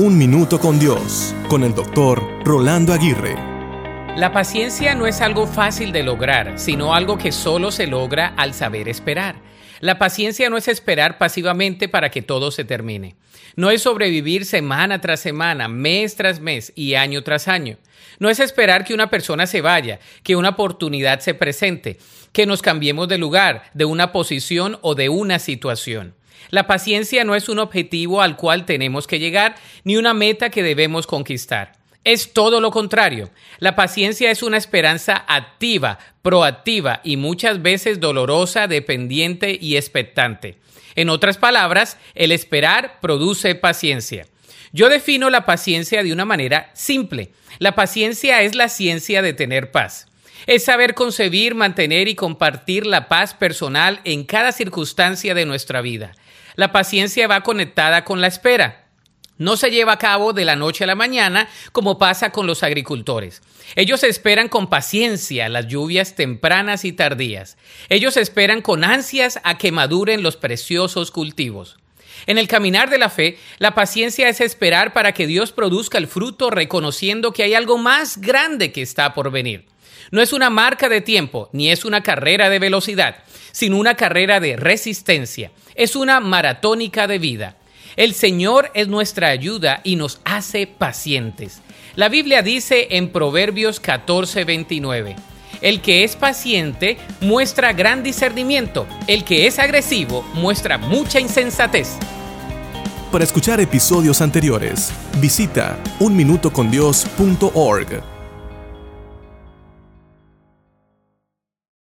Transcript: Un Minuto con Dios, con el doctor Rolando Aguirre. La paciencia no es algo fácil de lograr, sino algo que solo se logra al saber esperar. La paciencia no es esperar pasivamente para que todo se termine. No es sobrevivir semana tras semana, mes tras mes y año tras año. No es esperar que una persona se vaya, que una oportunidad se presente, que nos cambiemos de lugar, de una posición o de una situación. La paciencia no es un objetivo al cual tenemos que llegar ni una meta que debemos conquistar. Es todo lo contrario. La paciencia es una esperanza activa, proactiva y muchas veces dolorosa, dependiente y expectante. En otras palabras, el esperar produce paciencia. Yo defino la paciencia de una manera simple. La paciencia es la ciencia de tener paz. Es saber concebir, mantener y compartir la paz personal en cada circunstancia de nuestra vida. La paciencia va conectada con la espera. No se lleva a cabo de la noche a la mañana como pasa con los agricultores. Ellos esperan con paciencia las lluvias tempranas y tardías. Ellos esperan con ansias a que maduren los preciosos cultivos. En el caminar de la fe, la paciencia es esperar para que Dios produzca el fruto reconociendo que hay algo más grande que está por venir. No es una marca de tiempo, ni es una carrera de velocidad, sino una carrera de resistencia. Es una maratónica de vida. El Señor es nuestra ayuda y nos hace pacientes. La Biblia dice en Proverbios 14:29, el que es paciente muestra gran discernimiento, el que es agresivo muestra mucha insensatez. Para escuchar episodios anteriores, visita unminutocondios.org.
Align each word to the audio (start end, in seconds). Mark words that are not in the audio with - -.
Un 0.00 0.16
Minuto 0.16 0.60
con 0.60 0.78
Dios, 0.78 1.34
con 1.48 1.64
el 1.64 1.74
doctor 1.74 2.22
Rolando 2.44 2.92
Aguirre. 2.92 3.34
La 4.16 4.30
paciencia 4.32 4.94
no 4.94 5.08
es 5.08 5.20
algo 5.20 5.48
fácil 5.48 5.90
de 5.90 6.04
lograr, 6.04 6.56
sino 6.56 6.94
algo 6.94 7.18
que 7.18 7.32
solo 7.32 7.72
se 7.72 7.88
logra 7.88 8.32
al 8.36 8.54
saber 8.54 8.88
esperar. 8.88 9.42
La 9.80 9.98
paciencia 9.98 10.50
no 10.50 10.56
es 10.56 10.68
esperar 10.68 11.18
pasivamente 11.18 11.88
para 11.88 12.12
que 12.12 12.22
todo 12.22 12.52
se 12.52 12.64
termine. 12.64 13.16
No 13.56 13.72
es 13.72 13.82
sobrevivir 13.82 14.44
semana 14.44 15.00
tras 15.00 15.18
semana, 15.18 15.66
mes 15.66 16.14
tras 16.14 16.38
mes 16.38 16.72
y 16.76 16.94
año 16.94 17.24
tras 17.24 17.48
año. 17.48 17.76
No 18.20 18.30
es 18.30 18.38
esperar 18.38 18.84
que 18.84 18.94
una 18.94 19.10
persona 19.10 19.48
se 19.48 19.62
vaya, 19.62 19.98
que 20.22 20.36
una 20.36 20.50
oportunidad 20.50 21.18
se 21.18 21.34
presente, 21.34 21.98
que 22.30 22.46
nos 22.46 22.62
cambiemos 22.62 23.08
de 23.08 23.18
lugar, 23.18 23.64
de 23.74 23.84
una 23.84 24.12
posición 24.12 24.78
o 24.82 24.94
de 24.94 25.08
una 25.08 25.40
situación. 25.40 26.14
La 26.50 26.66
paciencia 26.66 27.24
no 27.24 27.34
es 27.34 27.48
un 27.48 27.58
objetivo 27.58 28.22
al 28.22 28.36
cual 28.36 28.64
tenemos 28.64 29.06
que 29.06 29.18
llegar 29.18 29.56
ni 29.84 29.96
una 29.96 30.14
meta 30.14 30.50
que 30.50 30.62
debemos 30.62 31.06
conquistar. 31.06 31.72
Es 32.04 32.32
todo 32.32 32.60
lo 32.60 32.70
contrario. 32.70 33.30
La 33.58 33.76
paciencia 33.76 34.30
es 34.30 34.42
una 34.42 34.56
esperanza 34.56 35.24
activa, 35.28 35.98
proactiva 36.22 37.00
y 37.04 37.16
muchas 37.16 37.60
veces 37.60 38.00
dolorosa, 38.00 38.66
dependiente 38.66 39.58
y 39.60 39.76
expectante. 39.76 40.56
En 40.94 41.10
otras 41.10 41.38
palabras, 41.38 41.98
el 42.14 42.32
esperar 42.32 42.98
produce 43.00 43.54
paciencia. 43.54 44.26
Yo 44.72 44.88
defino 44.88 45.30
la 45.30 45.46
paciencia 45.46 46.02
de 46.02 46.12
una 46.12 46.24
manera 46.24 46.70
simple. 46.74 47.30
La 47.58 47.74
paciencia 47.74 48.42
es 48.42 48.54
la 48.54 48.68
ciencia 48.68 49.22
de 49.22 49.32
tener 49.32 49.70
paz. 49.70 50.07
Es 50.46 50.64
saber 50.64 50.94
concebir, 50.94 51.54
mantener 51.54 52.08
y 52.08 52.14
compartir 52.14 52.86
la 52.86 53.08
paz 53.08 53.34
personal 53.34 54.00
en 54.04 54.24
cada 54.24 54.52
circunstancia 54.52 55.34
de 55.34 55.46
nuestra 55.46 55.80
vida. 55.80 56.12
La 56.54 56.72
paciencia 56.72 57.28
va 57.28 57.42
conectada 57.42 58.04
con 58.04 58.20
la 58.20 58.26
espera. 58.26 58.88
No 59.38 59.56
se 59.56 59.70
lleva 59.70 59.92
a 59.92 59.98
cabo 59.98 60.32
de 60.32 60.44
la 60.44 60.56
noche 60.56 60.82
a 60.82 60.86
la 60.88 60.96
mañana 60.96 61.48
como 61.70 61.96
pasa 61.96 62.32
con 62.32 62.46
los 62.46 62.64
agricultores. 62.64 63.40
Ellos 63.76 64.02
esperan 64.02 64.48
con 64.48 64.68
paciencia 64.68 65.48
las 65.48 65.68
lluvias 65.68 66.16
tempranas 66.16 66.84
y 66.84 66.92
tardías. 66.92 67.56
Ellos 67.88 68.16
esperan 68.16 68.62
con 68.62 68.82
ansias 68.82 69.38
a 69.44 69.56
que 69.56 69.70
maduren 69.70 70.24
los 70.24 70.36
preciosos 70.36 71.12
cultivos. 71.12 71.76
En 72.26 72.36
el 72.36 72.48
caminar 72.48 72.90
de 72.90 72.98
la 72.98 73.10
fe, 73.10 73.38
la 73.58 73.74
paciencia 73.74 74.28
es 74.28 74.40
esperar 74.40 74.92
para 74.92 75.12
que 75.12 75.28
Dios 75.28 75.52
produzca 75.52 75.98
el 75.98 76.08
fruto 76.08 76.50
reconociendo 76.50 77.32
que 77.32 77.44
hay 77.44 77.54
algo 77.54 77.78
más 77.78 78.20
grande 78.20 78.72
que 78.72 78.82
está 78.82 79.14
por 79.14 79.30
venir. 79.30 79.66
No 80.10 80.22
es 80.22 80.32
una 80.32 80.50
marca 80.50 80.88
de 80.88 81.00
tiempo, 81.00 81.48
ni 81.52 81.70
es 81.70 81.84
una 81.84 82.02
carrera 82.02 82.48
de 82.48 82.58
velocidad, 82.58 83.16
sino 83.52 83.76
una 83.76 83.94
carrera 83.94 84.40
de 84.40 84.56
resistencia. 84.56 85.50
Es 85.74 85.96
una 85.96 86.20
maratónica 86.20 87.06
de 87.06 87.18
vida. 87.18 87.56
El 87.96 88.14
Señor 88.14 88.70
es 88.74 88.88
nuestra 88.88 89.28
ayuda 89.28 89.80
y 89.84 89.96
nos 89.96 90.20
hace 90.24 90.66
pacientes. 90.66 91.60
La 91.96 92.08
Biblia 92.08 92.42
dice 92.42 92.88
en 92.92 93.10
Proverbios 93.10 93.82
14:29, 93.82 95.16
el 95.60 95.80
que 95.80 96.04
es 96.04 96.14
paciente 96.14 96.96
muestra 97.20 97.72
gran 97.72 98.04
discernimiento, 98.04 98.86
el 99.08 99.24
que 99.24 99.48
es 99.48 99.58
agresivo 99.58 100.22
muestra 100.34 100.78
mucha 100.78 101.18
insensatez. 101.18 101.96
Para 103.10 103.24
escuchar 103.24 103.60
episodios 103.60 104.20
anteriores, 104.20 104.92
visita 105.20 105.76
unminutocondios.org. 105.98 108.17